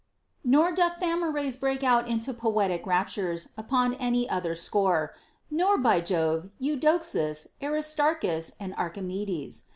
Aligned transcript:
* 0.27 0.35
Nor 0.43 0.71
doth 0.71 0.99
Thamyras 0.99 1.59
break 1.59 1.83
out 1.83 2.07
into 2.07 2.33
poetic 2.33 2.87
raptures 2.87 3.49
upon 3.55 3.93
any 3.93 4.27
other 4.27 4.55
score; 4.55 5.13
nor, 5.51 5.77
by 5.77 6.01
Jove, 6.01 6.49
Eudoxus, 6.57 7.45
Aristarchus, 7.61 8.53
or 8.59 8.73
Archimedes. 8.79 9.65